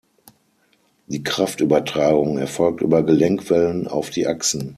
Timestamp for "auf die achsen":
3.87-4.69